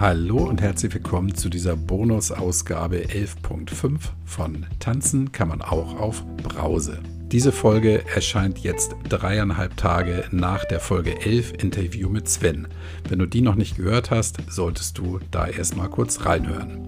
[0.00, 7.02] Hallo und herzlich willkommen zu dieser Bonusausgabe 11.5 von Tanzen kann man auch auf Brause.
[7.30, 12.68] Diese Folge erscheint jetzt dreieinhalb Tage nach der Folge 11 Interview mit Sven.
[13.10, 16.78] Wenn du die noch nicht gehört hast, solltest du da erstmal kurz reinhören.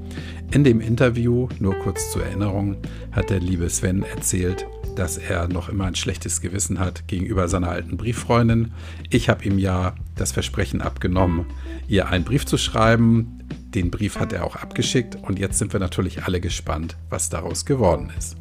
[0.51, 2.79] In dem Interview, nur kurz zur Erinnerung,
[3.11, 4.67] hat der liebe Sven erzählt,
[4.97, 8.73] dass er noch immer ein schlechtes Gewissen hat gegenüber seiner alten Brieffreundin.
[9.11, 11.47] Ich habe ihm ja das Versprechen abgenommen,
[11.89, 13.39] ihr einen Brief zu schreiben.
[13.75, 17.65] Den Brief hat er auch abgeschickt und jetzt sind wir natürlich alle gespannt, was daraus
[17.65, 18.37] geworden ist.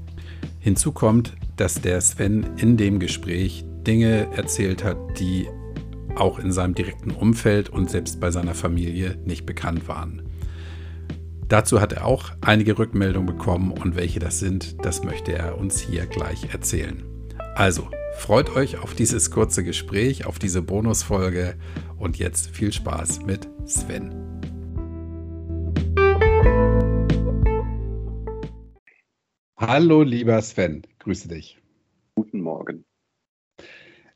[0.60, 5.48] Hinzu kommt, dass der Sven in dem Gespräch Dinge erzählt hat, die
[6.16, 10.22] auch in seinem direkten Umfeld und selbst bei seiner Familie nicht bekannt waren.
[11.48, 15.80] Dazu hat er auch einige Rückmeldungen bekommen und welche das sind, das möchte er uns
[15.80, 17.04] hier gleich erzählen.
[17.56, 21.56] Also, freut euch auf dieses kurze Gespräch, auf diese Bonusfolge
[21.98, 24.12] und jetzt viel Spaß mit Sven.
[29.58, 31.60] Hallo, lieber Sven, grüße dich.
[32.16, 32.84] Guten Morgen.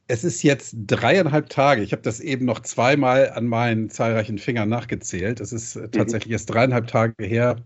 [0.07, 1.81] Es ist jetzt dreieinhalb Tage.
[1.81, 5.39] Ich habe das eben noch zweimal an meinen zahlreichen Fingern nachgezählt.
[5.39, 5.91] Es ist mhm.
[5.91, 7.57] tatsächlich erst dreieinhalb Tage her,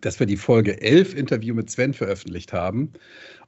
[0.00, 2.92] dass wir die Folge 11 Interview mit Sven veröffentlicht haben.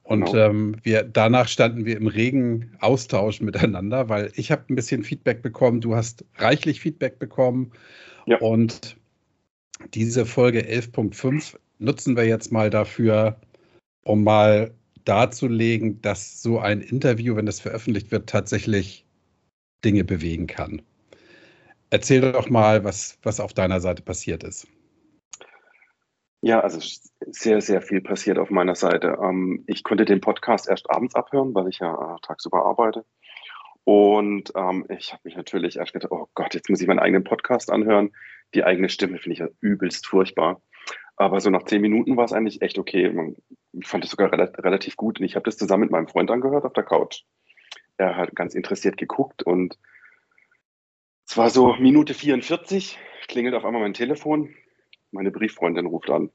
[0.03, 0.49] Und genau.
[0.49, 5.41] ähm, wir, danach standen wir im regen Austausch miteinander, weil ich habe ein bisschen Feedback
[5.41, 7.71] bekommen, du hast reichlich Feedback bekommen.
[8.27, 8.37] Ja.
[8.37, 8.97] Und
[9.93, 13.39] diese Folge 11.5 nutzen wir jetzt mal dafür,
[14.03, 14.71] um mal
[15.05, 19.05] darzulegen, dass so ein Interview, wenn das veröffentlicht wird, tatsächlich
[19.83, 20.81] Dinge bewegen kann.
[21.89, 24.67] Erzähl doch mal, was, was auf deiner Seite passiert ist.
[26.45, 26.79] Ja, also
[27.25, 29.17] sehr, sehr viel passiert auf meiner Seite.
[29.19, 33.03] Ähm, ich konnte den Podcast erst abends abhören, weil ich ja äh, tagsüber arbeite.
[33.83, 37.23] Und ähm, ich habe mich natürlich erst gedacht, oh Gott, jetzt muss ich meinen eigenen
[37.23, 38.11] Podcast anhören.
[38.53, 40.61] Die eigene Stimme finde ich ja übelst furchtbar.
[41.15, 43.33] Aber so nach zehn Minuten war es eigentlich echt okay.
[43.71, 45.19] Ich fand es sogar relativ gut.
[45.19, 47.23] Und ich habe das zusammen mit meinem Freund angehört auf der Couch.
[47.97, 49.79] Er hat ganz interessiert geguckt und
[51.27, 54.53] es war so Minute 44, klingelt auf einmal mein Telefon.
[55.15, 56.29] Meine Brieffreundin ruft an.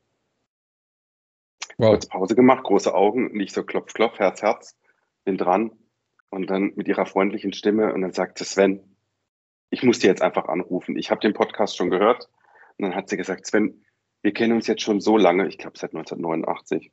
[1.76, 1.90] Wow.
[1.90, 4.76] Kurz Pause gemacht, große Augen, nicht so klopf, klopf, Herz, Herz,
[5.24, 5.70] bin dran.
[6.30, 8.96] Und dann mit ihrer freundlichen Stimme und dann sagt sie, Sven,
[9.68, 10.96] ich muss dir jetzt einfach anrufen.
[10.96, 12.30] Ich habe den Podcast schon gehört.
[12.78, 13.84] Und dann hat sie gesagt, Sven,
[14.22, 16.90] wir kennen uns jetzt schon so lange, ich glaube seit 1989.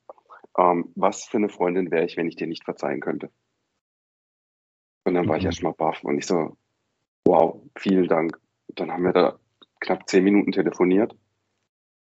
[0.58, 3.32] Ähm, was für eine Freundin wäre ich, wenn ich dir nicht verzeihen könnte?
[5.06, 5.30] Und dann mhm.
[5.30, 5.50] war ich mhm.
[5.50, 6.58] erstmal baff und ich so,
[7.26, 8.38] wow, vielen Dank.
[8.76, 9.40] Dann haben wir da
[9.80, 11.16] knapp zehn Minuten telefoniert.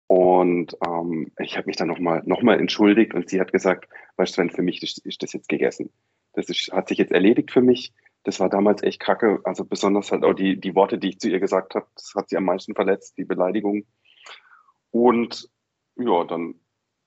[0.08, 4.36] Und ähm, ich habe mich dann nochmal noch mal entschuldigt und sie hat gesagt, weißt
[4.36, 5.90] du, wenn für mich ist, ist das jetzt gegessen.
[6.32, 7.92] Das ist, hat sich jetzt erledigt für mich.
[8.22, 9.40] Das war damals echt kacke.
[9.44, 12.28] Also besonders halt auch die, die Worte, die ich zu ihr gesagt habe, das hat
[12.28, 13.84] sie am meisten verletzt, die Beleidigung.
[14.90, 15.50] Und
[15.96, 16.54] ja, dann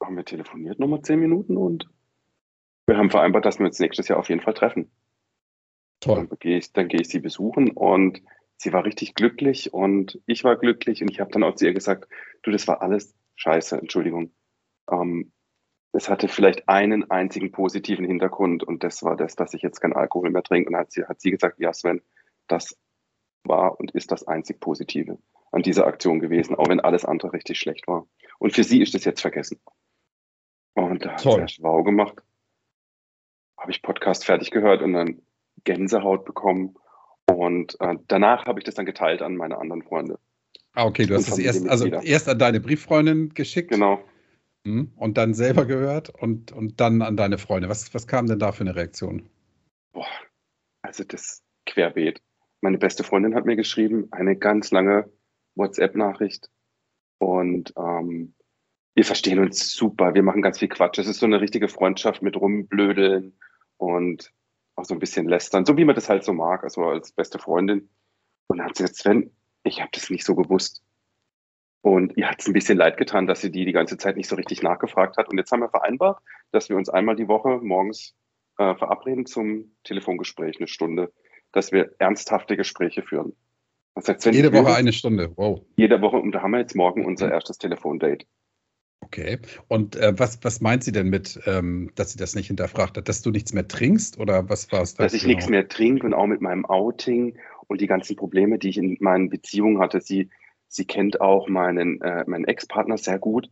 [0.04, 1.90] haben wir telefoniert nochmal zehn Minuten und
[2.88, 4.92] wir haben vereinbart, dass wir uns nächstes Jahr auf jeden Fall treffen.
[6.00, 6.28] Toll.
[6.28, 8.22] Dann gehe ich, dann gehe ich sie besuchen und
[8.59, 11.74] sie war richtig glücklich und ich war glücklich und ich habe dann auch zu ihr
[11.74, 12.08] gesagt,
[12.44, 14.31] du, das war alles scheiße, Entschuldigung.
[14.92, 15.31] Ähm,
[15.94, 19.94] es hatte vielleicht einen einzigen positiven Hintergrund und das war das, dass ich jetzt keinen
[19.94, 20.69] Alkohol mehr trinke.
[20.69, 22.02] Und hat sie, hat sie gesagt, ja Sven,
[22.48, 22.78] das
[23.44, 25.18] war und ist das einzig Positive
[25.52, 28.08] an dieser Aktion gewesen, auch wenn alles andere richtig schlecht war.
[28.38, 29.59] Und für sie ist das jetzt vergessen.
[30.74, 32.22] Und da hat sie erst wow gemacht.
[33.58, 35.22] Habe ich Podcast fertig gehört und dann
[35.64, 36.75] Gänsehaut bekommen.
[37.29, 40.19] Und äh, danach habe ich das dann geteilt an meine anderen Freunde.
[40.73, 43.72] Ah, okay, du hast es erst, also erst an deine Brieffreundin geschickt.
[43.72, 44.03] Genau.
[44.66, 47.69] Hm, und dann selber gehört und, und dann an deine Freunde.
[47.69, 49.29] Was, was kam denn da für eine Reaktion?
[49.94, 50.07] Boah,
[50.81, 52.22] also das querbeet.
[52.62, 55.09] Meine beste Freundin hat mir geschrieben, eine ganz lange
[55.56, 56.50] WhatsApp-Nachricht.
[57.19, 58.34] Und ähm,
[58.95, 60.13] wir verstehen uns super.
[60.13, 61.00] Wir machen ganz viel Quatsch.
[61.00, 63.38] Es ist so eine richtige Freundschaft mit rumblödeln
[63.78, 64.34] und
[64.79, 67.39] auch so ein bisschen lästern, so wie man das halt so mag, also als beste
[67.39, 67.89] Freundin.
[68.48, 69.31] Und dann hat sie gesagt, Sven,
[69.63, 70.83] ich habe das nicht so gewusst.
[71.81, 74.27] Und ihr hat es ein bisschen leid getan, dass sie die die ganze Zeit nicht
[74.27, 75.30] so richtig nachgefragt hat.
[75.30, 76.21] Und jetzt haben wir vereinbart,
[76.51, 78.15] dass wir uns einmal die Woche morgens
[78.57, 81.13] äh, verabreden zum Telefongespräch, eine Stunde,
[81.51, 83.33] dass wir ernsthafte Gespräche führen.
[83.95, 85.62] Das heißt, jede Woche eine Stunde, wow.
[85.75, 87.33] Jede Woche und da haben wir jetzt morgen unser mhm.
[87.33, 88.25] erstes Telefondate.
[89.01, 89.40] Okay.
[89.68, 93.07] Und äh, was, was meint sie denn mit, ähm, dass sie das nicht hinterfragt hat?
[93.07, 95.04] Dass du nichts mehr trinkst oder was war es da?
[95.04, 95.36] Dass ich genau?
[95.36, 97.38] nichts mehr trinke und auch mit meinem Outing
[97.68, 100.01] und die ganzen Probleme, die ich in meinen Beziehungen hatte.
[100.01, 100.30] Sie,
[100.68, 103.50] sie kennt auch meinen, äh, meinen Ex-Partner sehr gut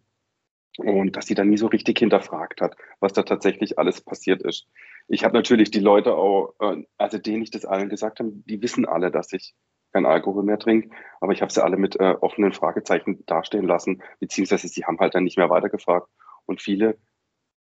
[0.77, 4.67] und dass sie dann nie so richtig hinterfragt hat, was da tatsächlich alles passiert ist.
[5.07, 8.61] Ich habe natürlich die Leute auch, äh, also denen ich das allen gesagt habe, die
[8.61, 9.55] wissen alle, dass ich
[9.91, 10.89] kein Alkohol mehr trinke.
[11.21, 15.15] Aber ich habe sie alle mit äh, offenen Fragezeichen dastehen lassen, beziehungsweise sie haben halt
[15.15, 16.07] dann nicht mehr weitergefragt.
[16.45, 16.97] Und viele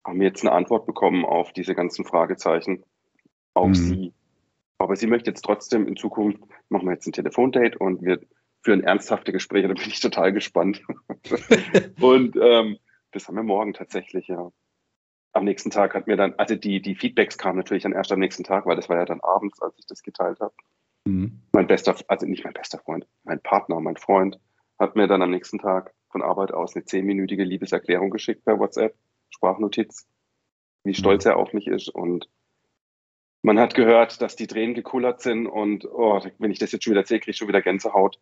[0.06, 2.84] haben jetzt eine Antwort bekommen auf diese ganzen Fragezeichen,
[3.54, 3.74] auf mhm.
[3.74, 4.14] sie.
[4.78, 6.40] Aber sie möchte jetzt trotzdem in Zukunft,
[6.70, 8.20] machen wir jetzt ein Telefondate und wir
[8.62, 10.82] führen ernsthafte Gespräche, da bin ich total gespannt.
[12.02, 12.78] und ähm,
[13.12, 14.52] das haben wir morgen tatsächlich, ja.
[15.34, 18.20] Am nächsten Tag hat mir dann, also die, die Feedbacks kamen natürlich dann erst am
[18.20, 20.54] nächsten Tag, weil das war ja dann abends, als ich das geteilt habe.
[21.06, 21.42] Mhm.
[21.54, 24.40] Mein bester, also nicht mein bester Freund, mein Partner, mein Freund,
[24.80, 28.96] hat mir dann am nächsten Tag von Arbeit aus eine zehnminütige Liebeserklärung geschickt per WhatsApp,
[29.30, 30.08] Sprachnotiz,
[30.84, 30.96] wie mhm.
[30.96, 31.90] stolz er auf mich ist.
[31.90, 32.30] Und
[33.42, 36.92] man hat gehört, dass die Tränen gekullert sind und oh, wenn ich das jetzt schon
[36.92, 38.20] wieder erzähle, kriege ich schon wieder Gänsehaut.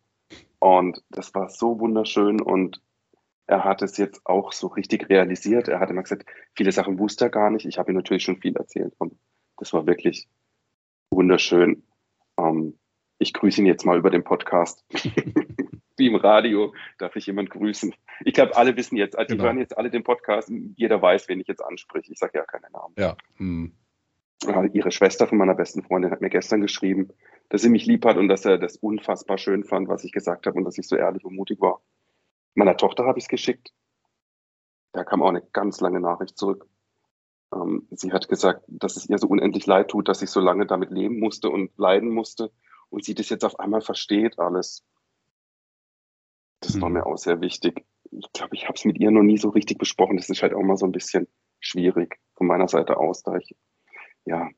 [0.58, 2.82] Und das war so wunderschön und
[3.46, 5.68] er hat es jetzt auch so richtig realisiert.
[5.68, 7.66] Er hat immer gesagt, viele Sachen wusste er gar nicht.
[7.66, 9.18] Ich habe ihm natürlich schon viel erzählt und
[9.56, 10.28] das war wirklich
[11.10, 11.84] wunderschön.
[12.38, 12.78] Ähm,
[13.18, 14.84] ich grüße ihn jetzt mal über den Podcast.
[15.96, 17.94] Wie im Radio darf ich jemand grüßen.
[18.24, 19.42] Ich glaube, alle wissen jetzt, also genau.
[19.42, 20.50] die hören jetzt alle den Podcast.
[20.76, 22.12] Jeder weiß, wen ich jetzt anspreche.
[22.12, 22.94] Ich sage ja keine Namen.
[22.98, 23.16] Ja.
[23.36, 23.72] Hm.
[24.72, 27.08] Ihre Schwester von meiner besten Freundin hat mir gestern geschrieben,
[27.48, 30.46] dass sie mich lieb hat und dass er das unfassbar schön fand, was ich gesagt
[30.46, 31.80] habe und dass ich so ehrlich und mutig war.
[32.54, 33.72] Meiner Tochter habe ich es geschickt.
[34.92, 36.68] Da kam auch eine ganz lange Nachricht zurück.
[37.54, 40.66] Ähm, sie hat gesagt, dass es ihr so unendlich leid tut, dass ich so lange
[40.66, 42.50] damit leben musste und leiden musste
[42.90, 44.84] und sie das jetzt auf einmal versteht alles.
[46.60, 46.82] Das mhm.
[46.82, 47.84] war mir auch sehr wichtig.
[48.10, 50.16] Ich glaube, ich habe es mit ihr noch nie so richtig besprochen.
[50.16, 51.28] Das ist halt auch mal so ein bisschen
[51.60, 53.56] schwierig von meiner Seite aus, da ich,
[54.24, 54.48] ja,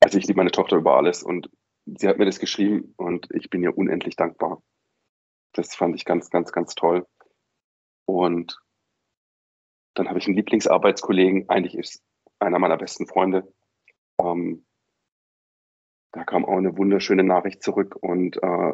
[0.00, 1.50] also ich liebe meine Tochter über alles und
[1.86, 4.62] sie hat mir das geschrieben und ich bin ihr unendlich dankbar.
[5.52, 7.06] Das fand ich ganz, ganz, ganz toll.
[8.04, 8.58] Und
[9.94, 12.02] dann habe ich einen Lieblingsarbeitskollegen, eigentlich ist
[12.38, 13.52] einer meiner besten Freunde.
[14.18, 14.64] Ähm,
[16.12, 18.72] da kam auch eine wunderschöne Nachricht zurück und äh,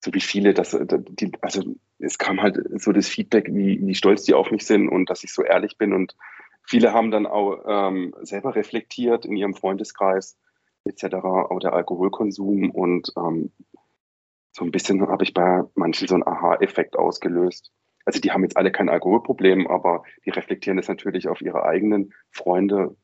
[0.00, 1.62] so wie viele, dass äh, die, also
[1.98, 5.24] es kam halt so das Feedback, wie, wie stolz die auf mich sind und dass
[5.24, 6.16] ich so ehrlich bin und
[6.62, 10.38] viele haben dann auch ähm, selber reflektiert in ihrem Freundeskreis
[10.84, 11.16] etc.
[11.16, 13.52] auch der Alkoholkonsum und ähm,
[14.52, 17.72] so ein bisschen habe ich bei manchen so einen Aha-Effekt ausgelöst
[18.08, 22.14] also die haben jetzt alle kein Alkoholproblem, aber die reflektieren das natürlich auf ihre eigenen
[22.30, 22.96] Freunde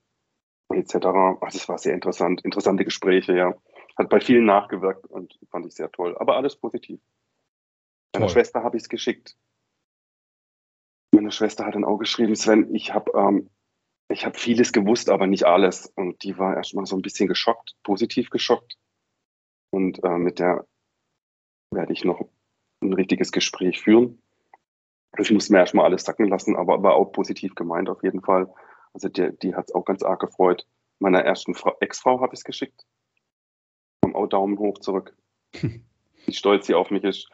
[0.72, 0.94] etc.
[1.42, 3.54] Also es war sehr interessant, interessante Gespräche, ja.
[3.98, 6.16] Hat bei vielen nachgewirkt und fand ich sehr toll.
[6.18, 7.00] Aber alles positiv.
[8.14, 9.36] Meiner Schwester habe ich es geschickt.
[11.12, 13.50] Meine Schwester hat dann auch geschrieben, Sven, ich habe ähm,
[14.08, 15.92] ich habe vieles gewusst, aber nicht alles.
[15.96, 18.78] Und die war erstmal so ein bisschen geschockt, positiv geschockt.
[19.70, 20.66] Und äh, mit der
[21.70, 22.26] werde ich noch
[22.80, 24.22] ein richtiges Gespräch führen.
[25.18, 28.52] Ich musste mir erstmal alles sacken lassen, aber war auch positiv gemeint auf jeden Fall.
[28.92, 30.66] Also die, die hat es auch ganz arg gefreut.
[30.98, 32.84] Meiner ersten Ex-Frau habe ich es geschickt.
[34.02, 35.16] Kam auch Daumen hoch zurück.
[36.26, 37.28] Wie stolz sie auf mich ist.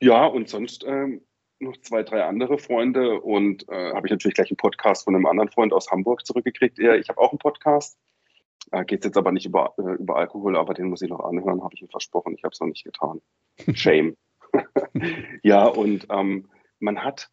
[0.00, 1.22] Ja, und sonst ähm,
[1.58, 5.26] noch zwei, drei andere Freunde und äh, habe ich natürlich gleich einen Podcast von einem
[5.26, 6.78] anderen Freund aus Hamburg zurückgekriegt.
[6.78, 7.98] Ja, ich habe auch einen Podcast.
[8.72, 11.62] Äh, Geht jetzt aber nicht über, äh, über Alkohol, aber den muss ich noch anhören,
[11.62, 12.34] habe ich ihm versprochen.
[12.36, 13.22] Ich habe es noch nicht getan.
[13.74, 14.16] Shame.
[15.42, 17.30] ja, und ähm, man hat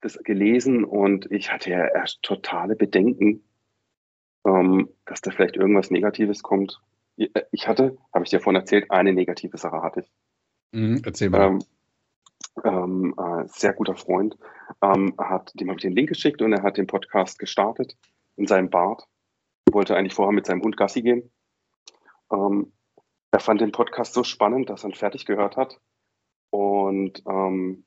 [0.00, 3.44] das gelesen und ich hatte ja erst totale Bedenken,
[4.46, 6.80] ähm, dass da vielleicht irgendwas Negatives kommt.
[7.16, 10.10] Ich hatte, habe ich dir vorhin erzählt, eine negative Sache hatte ich.
[10.72, 11.48] Mhm, erzähl mal.
[11.48, 11.58] Ähm,
[12.64, 14.36] ähm, äh, sehr guter Freund,
[14.82, 17.96] ähm, hat, dem habe ich den Link geschickt und er hat den Podcast gestartet
[18.36, 19.06] in seinem Bad.
[19.66, 21.30] Er wollte eigentlich vorher mit seinem Hund Gassi gehen.
[22.32, 22.72] Ähm,
[23.30, 25.80] er fand den Podcast so spannend, dass er ihn fertig gehört hat.
[26.50, 27.84] Und ähm,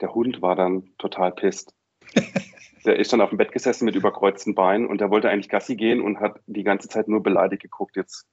[0.00, 1.74] der Hund war dann total pisst.
[2.84, 5.76] der ist dann auf dem Bett gesessen mit überkreuzten Beinen und der wollte eigentlich Gassi
[5.76, 7.96] gehen und hat die ganze Zeit nur beleidigt geguckt.
[7.96, 8.26] Jetzt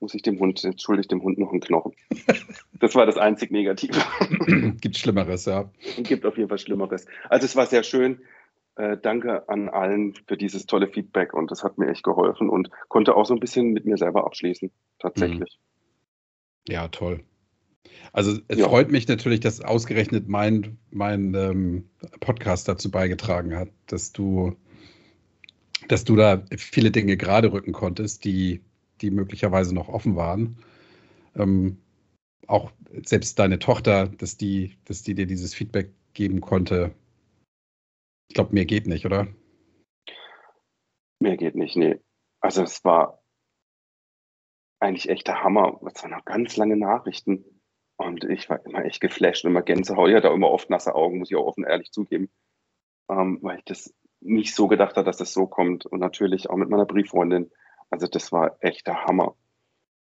[0.00, 1.94] muss ich dem Hund, jetzt schulde ich dem Hund noch einen Knochen.
[2.80, 4.00] Das war das einzig Negative.
[4.80, 5.68] Gibt Schlimmeres, ja.
[5.96, 7.06] Gibt auf jeden Fall Schlimmeres.
[7.28, 8.20] Also es war sehr schön.
[8.76, 12.70] Äh, danke an allen für dieses tolle Feedback und das hat mir echt geholfen und
[12.86, 14.70] konnte auch so ein bisschen mit mir selber abschließen,
[15.00, 15.58] tatsächlich.
[16.68, 17.24] Ja, toll.
[18.12, 18.68] Also es ja.
[18.68, 21.88] freut mich natürlich, dass ausgerechnet mein, mein ähm,
[22.20, 24.56] Podcast dazu beigetragen hat, dass du,
[25.88, 28.62] dass du da viele Dinge gerade rücken konntest, die,
[29.00, 30.58] die möglicherweise noch offen waren.
[31.36, 31.78] Ähm,
[32.46, 32.72] auch
[33.04, 36.94] selbst deine Tochter, dass die, dass die dir dieses Feedback geben konnte.
[38.28, 39.28] Ich glaube, mehr geht nicht, oder?
[41.20, 42.00] Mehr geht nicht, nee.
[42.40, 43.22] Also es war
[44.80, 45.80] eigentlich echt der Hammer.
[45.86, 47.44] Es waren noch ganz lange Nachrichten
[47.98, 50.08] und ich war immer echt geflasht und immer Gänsehaut.
[50.08, 52.30] Ich hatte auch immer oft nasse Augen, muss ich auch offen ehrlich zugeben,
[53.10, 55.84] ähm, weil ich das nicht so gedacht habe, dass das so kommt.
[55.84, 57.50] Und natürlich auch mit meiner Brieffreundin.
[57.90, 59.34] Also das war echt der Hammer.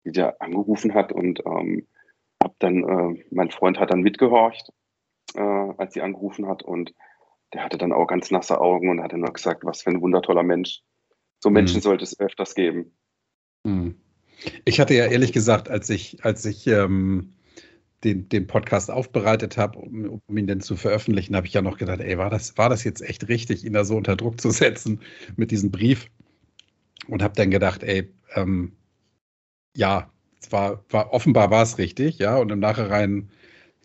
[0.04, 1.86] die der angerufen hat und ähm,
[2.42, 4.72] hab dann, äh, mein Freund hat dann mitgehorcht,
[5.34, 6.94] äh, als sie angerufen hat und
[7.52, 10.00] der hatte dann auch ganz nasse Augen und hat dann nur gesagt, was für ein
[10.00, 10.82] wundertoller Mensch.
[11.40, 11.82] So Menschen mhm.
[11.82, 12.96] sollte es öfters geben.
[13.64, 13.96] Mhm.
[14.64, 17.34] Ich hatte ja ehrlich gesagt, als ich, als ich ähm,
[18.04, 21.78] den, den Podcast aufbereitet habe, um, um, ihn dann zu veröffentlichen, habe ich ja noch
[21.78, 24.50] gedacht, ey, war das, war das jetzt echt richtig, ihn da so unter Druck zu
[24.50, 25.00] setzen
[25.36, 26.06] mit diesem Brief?
[27.08, 28.72] Und habe dann gedacht, ey, ähm,
[29.76, 30.10] ja,
[30.50, 33.30] war, war offenbar war es richtig, ja, und im Nachhinein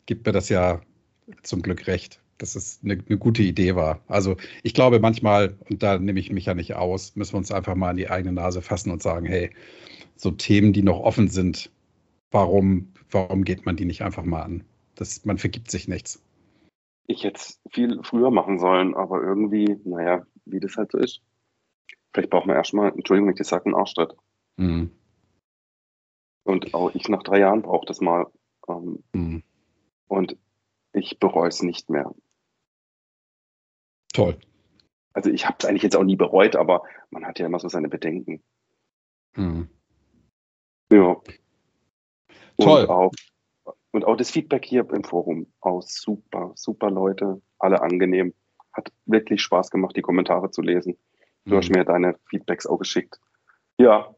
[0.06, 0.82] gibt mir das ja
[1.44, 4.02] zum Glück recht, dass es eine, eine gute Idee war.
[4.08, 7.52] Also ich glaube manchmal, und da nehme ich mich ja nicht aus, müssen wir uns
[7.52, 9.52] einfach mal an die eigene Nase fassen und sagen, hey,
[10.16, 11.72] so Themen, die noch offen sind,
[12.32, 14.64] warum, warum geht man die nicht einfach mal an?
[14.96, 16.24] Das, man vergibt sich nichts.
[17.08, 21.22] Ich hätte es viel früher machen sollen, aber irgendwie, naja, wie das halt so ist.
[22.14, 24.16] Vielleicht braucht man erstmal, Entschuldigung, wenn ich das sage, einen Arschtritt.
[24.58, 24.92] Mhm.
[26.44, 28.28] Und auch ich nach drei Jahren brauche das mal.
[28.68, 29.44] Ähm, mhm.
[30.08, 30.38] Und
[30.94, 32.14] ich bereue es nicht mehr.
[34.14, 34.38] Toll.
[35.14, 37.70] Also ich habe es eigentlich jetzt auch nie bereut, aber man hat ja immer so
[37.70, 38.42] seine Bedenken.
[39.36, 39.70] Mhm.
[40.92, 41.22] Ja.
[42.60, 42.84] Toll.
[42.84, 43.12] Und auch,
[43.92, 48.34] und auch das Feedback hier im Forum aus super, super Leute, alle angenehm.
[48.74, 50.98] Hat wirklich Spaß gemacht, die Kommentare zu lesen.
[51.46, 51.58] Du mhm.
[51.58, 53.20] hast mir deine Feedbacks auch geschickt.
[53.80, 54.16] Ja,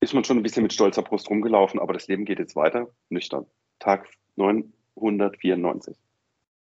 [0.00, 2.88] ist man schon ein bisschen mit stolzer Brust rumgelaufen, aber das Leben geht jetzt weiter,
[3.08, 3.46] nüchtern.
[3.78, 5.96] Tag 994.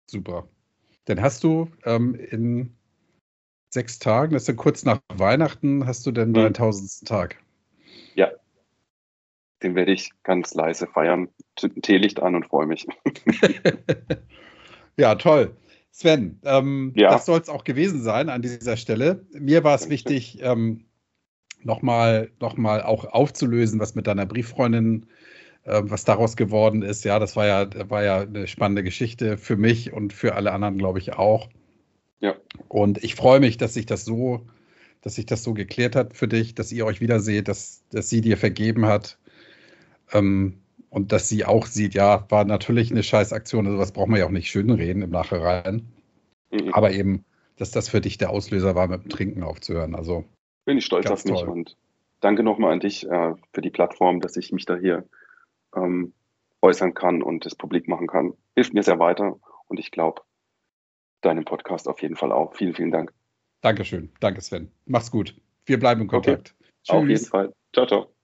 [0.07, 0.47] Super.
[1.05, 2.75] Dann hast du ähm, in
[3.69, 6.33] sechs Tagen, das ist ja kurz nach Weihnachten, hast du denn mhm.
[6.33, 7.37] deinen tausendsten Tag?
[9.63, 11.29] Den werde ich ganz leise feiern,
[11.81, 12.87] Teelicht an und freue mich.
[14.97, 15.55] ja, toll.
[15.91, 17.11] Sven, ähm, ja.
[17.11, 19.25] das soll es auch gewesen sein an dieser Stelle.
[19.33, 20.85] Mir war es wichtig, ähm,
[21.63, 25.05] nochmal noch mal auch aufzulösen, was mit deiner Brieffreundin,
[25.63, 27.03] äh, was daraus geworden ist.
[27.03, 30.77] Ja, das war ja, war ja eine spannende Geschichte für mich und für alle anderen,
[30.77, 31.49] glaube ich, auch.
[32.19, 32.35] Ja.
[32.67, 34.47] Und ich freue mich, dass sich das so,
[35.01, 38.21] dass sich das so geklärt hat für dich, dass ihr euch wiederseht, dass, dass sie
[38.21, 39.17] dir vergeben hat.
[40.13, 44.19] Ähm, und dass sie auch sieht, ja, war natürlich eine Scheißaktion, also was braucht man
[44.19, 45.87] ja auch nicht schönreden im Nachhinein.
[46.51, 46.73] Mhm.
[46.73, 47.23] Aber eben,
[47.55, 49.95] dass das für dich der Auslöser war, mit dem Trinken aufzuhören.
[49.95, 50.25] Also
[50.65, 51.49] bin ich stolz auf mich toll.
[51.49, 51.77] und
[52.19, 55.07] danke nochmal an dich äh, für die Plattform, dass ich mich da hier
[55.75, 56.13] ähm,
[56.61, 58.33] äußern kann und das publik machen kann.
[58.55, 60.21] Hilft mir sehr weiter und ich glaube,
[61.21, 62.55] deinem Podcast auf jeden Fall auch.
[62.55, 63.13] Vielen, vielen Dank.
[63.61, 64.11] Dankeschön.
[64.19, 64.71] Danke, Sven.
[64.85, 65.35] Mach's gut.
[65.65, 66.55] Wir bleiben in Kontakt.
[66.87, 66.97] Okay.
[66.97, 67.53] Auf jeden Fall.
[67.73, 68.20] Ciao, ciao.